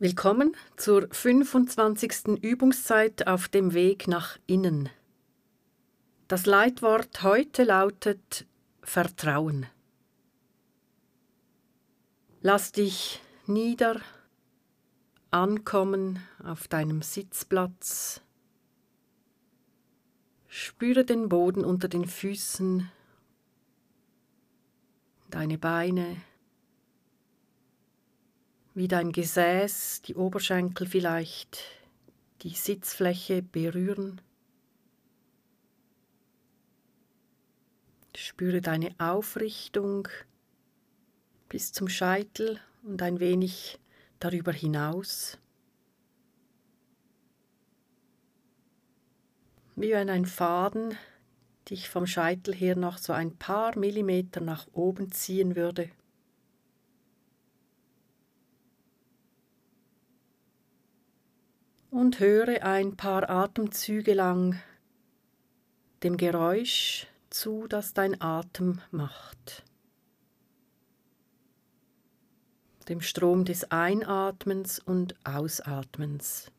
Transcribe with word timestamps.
Willkommen 0.00 0.54
zur 0.76 1.08
25. 1.10 2.40
Übungszeit 2.40 3.26
auf 3.26 3.48
dem 3.48 3.74
Weg 3.74 4.06
nach 4.06 4.38
innen. 4.46 4.90
Das 6.28 6.46
Leitwort 6.46 7.24
heute 7.24 7.64
lautet 7.64 8.46
Vertrauen. 8.80 9.66
Lass 12.42 12.70
dich 12.70 13.20
nieder, 13.46 14.00
ankommen 15.32 16.20
auf 16.44 16.68
deinem 16.68 17.02
Sitzplatz. 17.02 18.20
Spüre 20.46 21.04
den 21.04 21.28
Boden 21.28 21.64
unter 21.64 21.88
den 21.88 22.04
Füßen, 22.04 22.88
deine 25.28 25.58
Beine, 25.58 26.18
wie 28.78 28.86
dein 28.86 29.10
Gesäß, 29.10 30.02
die 30.02 30.14
Oberschenkel 30.14 30.86
vielleicht 30.86 31.58
die 32.42 32.50
Sitzfläche 32.50 33.42
berühren. 33.42 34.20
Spüre 38.16 38.60
deine 38.60 38.94
Aufrichtung 38.98 40.06
bis 41.48 41.72
zum 41.72 41.88
Scheitel 41.88 42.60
und 42.84 43.02
ein 43.02 43.18
wenig 43.18 43.80
darüber 44.20 44.52
hinaus. 44.52 45.38
Wie 49.74 49.90
wenn 49.90 50.08
ein 50.08 50.24
Faden 50.24 50.96
dich 51.68 51.88
vom 51.88 52.06
Scheitel 52.06 52.54
her 52.54 52.76
noch 52.76 52.98
so 52.98 53.12
ein 53.12 53.36
paar 53.36 53.76
Millimeter 53.76 54.40
nach 54.40 54.68
oben 54.72 55.10
ziehen 55.10 55.56
würde. 55.56 55.90
Und 61.98 62.20
höre 62.20 62.62
ein 62.62 62.96
paar 62.96 63.28
Atemzüge 63.28 64.14
lang 64.14 64.62
dem 66.04 66.16
Geräusch 66.16 67.08
zu, 67.28 67.66
das 67.66 67.92
dein 67.92 68.20
Atem 68.20 68.80
macht. 68.92 69.64
Dem 72.88 73.00
Strom 73.00 73.44
des 73.44 73.72
Einatmens 73.72 74.78
und 74.78 75.16
Ausatmens. 75.24 76.52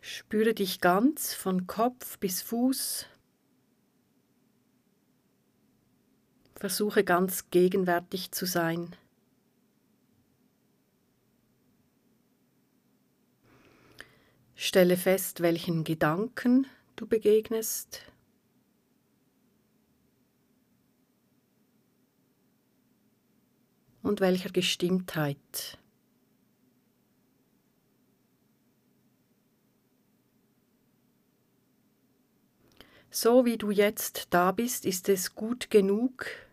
Spüre 0.00 0.54
dich 0.54 0.80
ganz 0.80 1.34
von 1.34 1.68
Kopf 1.68 2.18
bis 2.18 2.42
Fuß 2.42 3.06
Versuche 6.58 7.04
ganz 7.04 7.50
gegenwärtig 7.50 8.32
zu 8.32 8.44
sein. 8.44 8.96
Stelle 14.56 14.96
fest, 14.96 15.40
welchen 15.40 15.84
Gedanken 15.84 16.66
du 16.96 17.06
begegnest. 17.06 18.02
Und 24.02 24.20
welcher 24.20 24.50
Gestimmtheit. 24.50 25.78
So 33.12 33.44
wie 33.44 33.58
du 33.58 33.70
jetzt 33.70 34.26
da 34.30 34.50
bist, 34.50 34.84
ist 34.84 35.08
es 35.08 35.36
gut 35.36 35.70
genug, 35.70 36.47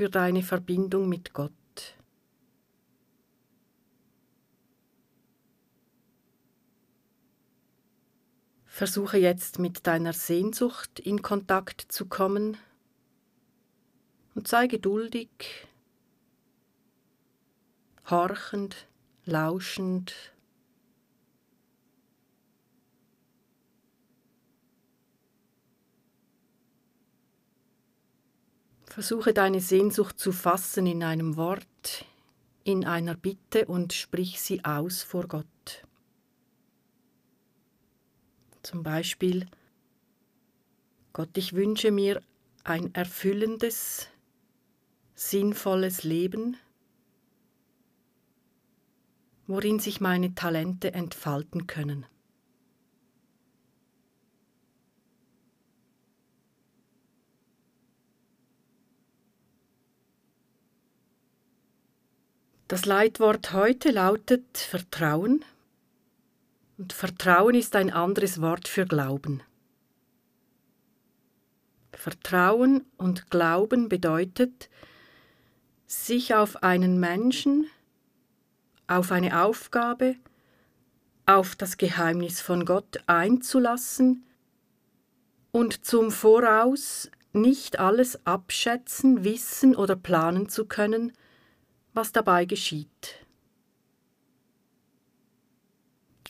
für 0.00 0.08
deine 0.08 0.42
Verbindung 0.42 1.10
mit 1.10 1.34
Gott. 1.34 1.52
Versuche 8.64 9.18
jetzt 9.18 9.58
mit 9.58 9.86
deiner 9.86 10.14
Sehnsucht 10.14 11.00
in 11.00 11.20
Kontakt 11.20 11.82
zu 11.92 12.06
kommen 12.06 12.56
und 14.34 14.48
sei 14.48 14.68
geduldig, 14.68 15.28
horchend, 18.08 18.86
lauschend 19.26 20.14
Versuche 29.00 29.32
deine 29.32 29.62
Sehnsucht 29.62 30.18
zu 30.18 30.30
fassen 30.30 30.86
in 30.86 31.02
einem 31.02 31.36
Wort, 31.36 32.04
in 32.64 32.84
einer 32.84 33.14
Bitte 33.14 33.64
und 33.64 33.94
sprich 33.94 34.42
sie 34.42 34.62
aus 34.62 35.02
vor 35.02 35.26
Gott. 35.26 35.86
Zum 38.62 38.82
Beispiel, 38.82 39.46
Gott, 41.14 41.30
ich 41.38 41.54
wünsche 41.54 41.90
mir 41.90 42.20
ein 42.62 42.94
erfüllendes, 42.94 44.08
sinnvolles 45.14 46.04
Leben, 46.04 46.58
worin 49.46 49.78
sich 49.78 50.02
meine 50.02 50.34
Talente 50.34 50.92
entfalten 50.92 51.66
können. 51.66 52.04
Das 62.70 62.86
Leitwort 62.86 63.52
heute 63.52 63.90
lautet 63.90 64.56
Vertrauen. 64.56 65.44
Und 66.78 66.92
Vertrauen 66.92 67.56
ist 67.56 67.74
ein 67.74 67.90
anderes 67.90 68.40
Wort 68.40 68.68
für 68.68 68.86
Glauben. 68.86 69.42
Vertrauen 71.92 72.84
und 72.96 73.28
Glauben 73.28 73.88
bedeutet, 73.88 74.70
sich 75.88 76.36
auf 76.36 76.62
einen 76.62 77.00
Menschen, 77.00 77.66
auf 78.86 79.10
eine 79.10 79.42
Aufgabe, 79.42 80.14
auf 81.26 81.56
das 81.56 81.76
Geheimnis 81.76 82.40
von 82.40 82.64
Gott 82.64 83.02
einzulassen 83.08 84.24
und 85.50 85.84
zum 85.84 86.12
Voraus 86.12 87.10
nicht 87.32 87.80
alles 87.80 88.24
abschätzen, 88.24 89.24
wissen 89.24 89.74
oder 89.74 89.96
planen 89.96 90.48
zu 90.48 90.66
können, 90.66 91.12
was 91.92 92.12
dabei 92.12 92.44
geschieht. 92.44 93.26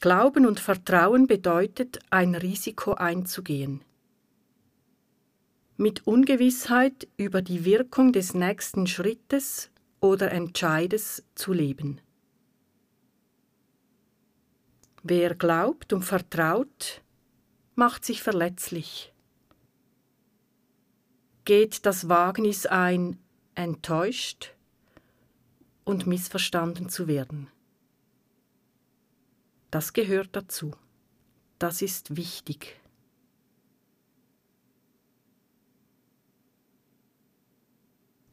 Glauben 0.00 0.46
und 0.46 0.60
Vertrauen 0.60 1.26
bedeutet, 1.26 1.98
ein 2.08 2.34
Risiko 2.34 2.94
einzugehen. 2.94 3.82
Mit 5.76 6.06
Ungewissheit 6.06 7.06
über 7.18 7.42
die 7.42 7.64
Wirkung 7.66 8.12
des 8.12 8.32
nächsten 8.32 8.86
Schrittes 8.86 9.70
oder 10.00 10.32
Entscheides 10.32 11.22
zu 11.34 11.52
leben. 11.52 12.00
Wer 15.02 15.34
glaubt 15.34 15.92
und 15.92 16.02
vertraut, 16.02 17.02
macht 17.74 18.04
sich 18.04 18.22
verletzlich. 18.22 19.12
Geht 21.44 21.84
das 21.84 22.08
Wagnis 22.08 22.66
ein, 22.66 23.18
enttäuscht, 23.54 24.54
und 25.90 26.06
missverstanden 26.06 26.88
zu 26.88 27.08
werden. 27.08 27.48
Das 29.70 29.92
gehört 29.92 30.30
dazu. 30.32 30.72
Das 31.58 31.82
ist 31.82 32.16
wichtig. 32.16 32.80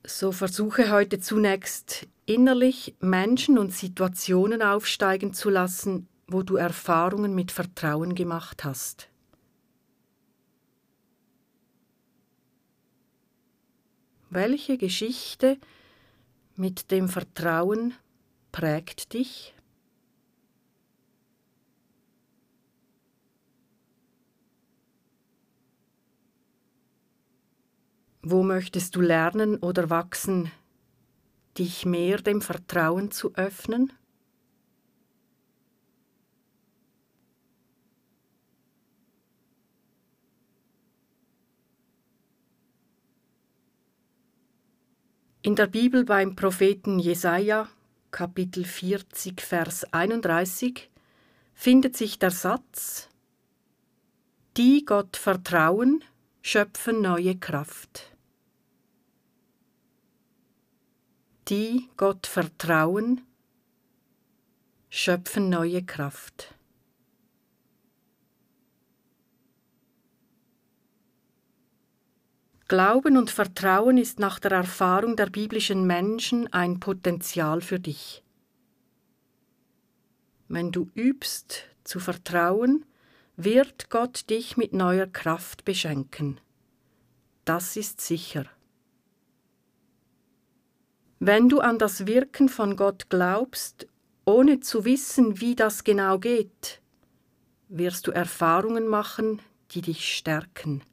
So 0.05 0.31
versuche 0.31 0.89
heute 0.91 1.19
zunächst 1.19 2.07
innerlich 2.25 2.95
Menschen 3.01 3.57
und 3.57 3.73
Situationen 3.73 4.61
aufsteigen 4.61 5.33
zu 5.33 5.49
lassen, 5.49 6.07
wo 6.27 6.43
du 6.43 6.55
Erfahrungen 6.55 7.35
mit 7.35 7.51
Vertrauen 7.51 8.15
gemacht 8.15 8.63
hast. 8.63 9.09
Welche 14.29 14.77
Geschichte 14.77 15.57
mit 16.57 16.89
dem 16.89 17.07
Vertrauen 17.07 17.93
prägt 18.51 19.13
dich? 19.13 19.53
Wo 28.23 28.43
möchtest 28.43 28.95
du 28.95 29.01
lernen 29.01 29.57
oder 29.57 29.89
wachsen, 29.89 30.51
dich 31.57 31.85
mehr 31.85 32.17
dem 32.17 32.41
Vertrauen 32.41 33.11
zu 33.11 33.33
öffnen? 33.35 33.93
In 45.47 45.55
der 45.55 45.67
Bibel 45.67 46.03
beim 46.03 46.35
Propheten 46.35 46.99
Jesaja, 46.99 47.69
Kapitel 48.11 48.65
40, 48.65 49.39
Vers 49.39 49.85
31, 49.93 50.89
findet 51.53 51.95
sich 51.95 52.19
der 52.19 52.31
Satz: 52.31 53.07
Die 54.57 54.83
Gott 54.83 55.15
vertrauen, 55.15 56.03
schöpfen 56.41 57.01
neue 57.01 57.37
Kraft. 57.37 58.13
Die 61.47 61.87
Gott 61.95 62.27
vertrauen, 62.27 63.21
schöpfen 64.89 65.47
neue 65.47 65.81
Kraft. 65.81 66.56
Glauben 72.67 73.15
und 73.15 73.31
Vertrauen 73.31 73.97
ist 73.97 74.19
nach 74.19 74.39
der 74.39 74.51
Erfahrung 74.51 75.15
der 75.15 75.27
biblischen 75.27 75.87
Menschen 75.87 76.51
ein 76.51 76.81
Potenzial 76.81 77.61
für 77.61 77.79
dich. 77.79 78.23
Wenn 80.49 80.73
du 80.73 80.89
übst 80.93 81.63
zu 81.85 82.01
vertrauen, 82.01 82.85
wird 83.37 83.89
Gott 83.89 84.29
dich 84.29 84.57
mit 84.57 84.73
neuer 84.73 85.07
Kraft 85.07 85.63
beschenken. 85.63 86.41
Das 87.45 87.77
ist 87.77 88.01
sicher. 88.01 88.45
Wenn 91.19 91.47
du 91.47 91.61
an 91.61 91.79
das 91.79 92.05
Wirken 92.05 92.49
von 92.49 92.75
Gott 92.75 93.09
glaubst, 93.09 93.87
ohne 94.25 94.59
zu 94.59 94.83
wissen, 94.83 95.39
wie 95.39 95.55
das 95.55 95.85
genau 95.85 96.19
geht, 96.19 96.81
wirst 97.69 98.07
du 98.07 98.11
Erfahrungen 98.11 98.87
machen, 98.87 99.41
die 99.71 99.81
dich 99.81 100.13
stärken 100.13 100.83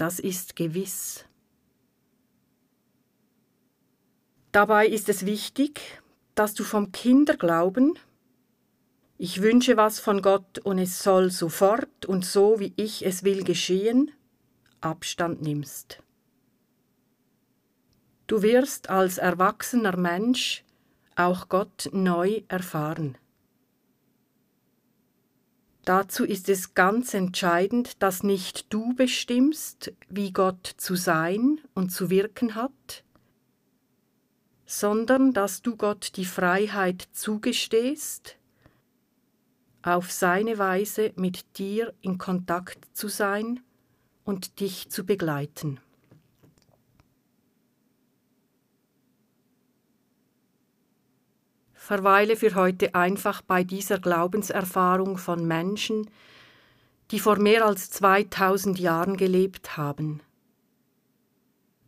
das 0.00 0.18
ist 0.18 0.56
gewiss. 0.56 1.26
Dabei 4.50 4.86
ist 4.86 5.10
es 5.10 5.26
wichtig, 5.26 6.00
dass 6.34 6.54
du 6.54 6.64
vom 6.64 6.90
Kinderglauben, 6.90 7.98
ich 9.18 9.42
wünsche 9.42 9.76
was 9.76 10.00
von 10.00 10.22
Gott 10.22 10.58
und 10.60 10.78
es 10.78 11.02
soll 11.02 11.30
sofort 11.30 12.06
und 12.06 12.24
so, 12.24 12.58
wie 12.58 12.72
ich 12.76 13.04
es 13.04 13.24
will, 13.24 13.44
geschehen, 13.44 14.10
Abstand 14.80 15.42
nimmst. 15.42 16.02
Du 18.26 18.40
wirst 18.40 18.88
als 18.88 19.18
erwachsener 19.18 19.98
Mensch 19.98 20.64
auch 21.14 21.50
Gott 21.50 21.90
neu 21.92 22.40
erfahren. 22.48 23.18
Dazu 25.90 26.24
ist 26.24 26.48
es 26.48 26.74
ganz 26.74 27.14
entscheidend, 27.14 28.00
dass 28.00 28.22
nicht 28.22 28.72
du 28.72 28.94
bestimmst, 28.94 29.92
wie 30.08 30.30
Gott 30.30 30.72
zu 30.76 30.94
sein 30.94 31.60
und 31.74 31.90
zu 31.90 32.10
wirken 32.10 32.54
hat, 32.54 33.02
sondern 34.66 35.32
dass 35.32 35.62
du 35.62 35.74
Gott 35.74 36.12
die 36.14 36.26
Freiheit 36.26 37.08
zugestehst, 37.10 38.36
auf 39.82 40.12
seine 40.12 40.58
Weise 40.58 41.12
mit 41.16 41.58
dir 41.58 41.92
in 42.02 42.18
Kontakt 42.18 42.86
zu 42.92 43.08
sein 43.08 43.58
und 44.22 44.60
dich 44.60 44.90
zu 44.90 45.04
begleiten. 45.04 45.80
Verweile 51.80 52.36
für 52.36 52.54
heute 52.54 52.94
einfach 52.94 53.40
bei 53.40 53.64
dieser 53.64 53.98
Glaubenserfahrung 53.98 55.16
von 55.16 55.46
Menschen, 55.46 56.10
die 57.10 57.18
vor 57.18 57.38
mehr 57.38 57.64
als 57.64 57.90
2000 57.90 58.78
Jahren 58.78 59.16
gelebt 59.16 59.78
haben. 59.78 60.20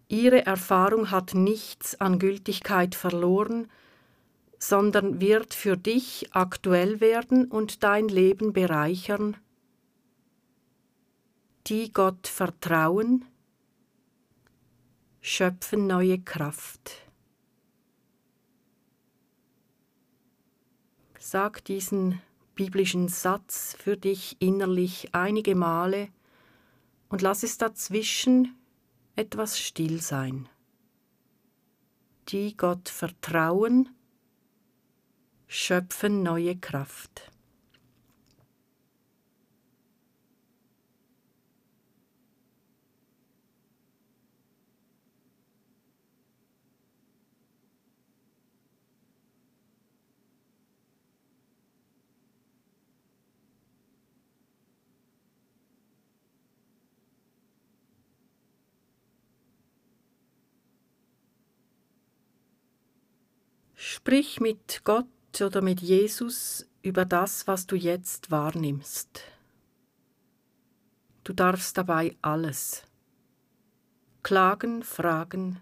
Ihre 0.08 0.46
Erfahrung 0.46 1.10
hat 1.10 1.34
nichts 1.34 2.00
an 2.00 2.18
Gültigkeit 2.18 2.94
verloren, 2.94 3.70
sondern 4.58 5.20
wird 5.20 5.52
für 5.52 5.76
dich 5.76 6.30
aktuell 6.32 7.02
werden 7.02 7.44
und 7.44 7.82
dein 7.82 8.08
Leben 8.08 8.54
bereichern. 8.54 9.36
Die 11.66 11.92
Gott 11.92 12.26
vertrauen, 12.26 13.26
schöpfen 15.20 15.86
neue 15.86 16.18
Kraft. 16.18 17.01
Sag 21.32 21.64
diesen 21.64 22.20
biblischen 22.56 23.08
Satz 23.08 23.74
für 23.78 23.96
dich 23.96 24.36
innerlich 24.38 25.14
einige 25.14 25.54
Male 25.54 26.08
und 27.08 27.22
lass 27.22 27.42
es 27.42 27.56
dazwischen 27.56 28.54
etwas 29.16 29.58
still 29.58 30.02
sein. 30.02 30.46
Die 32.28 32.54
Gott 32.54 32.90
vertrauen, 32.90 33.88
schöpfen 35.46 36.22
neue 36.22 36.54
Kraft. 36.54 37.31
Sprich 63.94 64.40
mit 64.40 64.84
Gott 64.84 65.04
oder 65.42 65.60
mit 65.60 65.82
Jesus 65.82 66.66
über 66.80 67.04
das, 67.04 67.46
was 67.46 67.66
du 67.66 67.76
jetzt 67.76 68.30
wahrnimmst. 68.30 69.20
Du 71.24 71.34
darfst 71.34 71.76
dabei 71.76 72.16
alles. 72.22 72.84
Klagen, 74.22 74.82
fragen, 74.82 75.60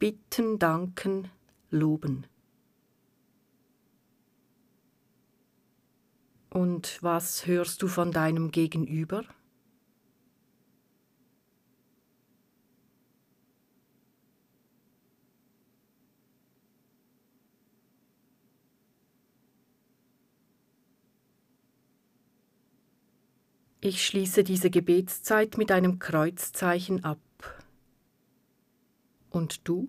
bitten, 0.00 0.58
danken, 0.58 1.30
loben. 1.70 2.26
Und 6.50 7.00
was 7.00 7.46
hörst 7.46 7.80
du 7.82 7.86
von 7.86 8.10
deinem 8.10 8.50
Gegenüber? 8.50 9.22
Ich 23.84 24.06
schließe 24.06 24.44
diese 24.44 24.70
Gebetszeit 24.70 25.58
mit 25.58 25.72
einem 25.72 25.98
Kreuzzeichen 25.98 27.02
ab. 27.02 27.18
Und 29.28 29.66
du? 29.66 29.88